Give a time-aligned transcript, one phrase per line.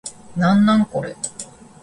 [0.35, 1.15] なんなんこれ